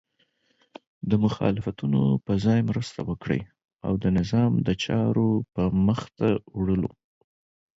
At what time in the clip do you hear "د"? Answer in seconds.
1.09-1.11, 4.03-4.05, 4.67-4.69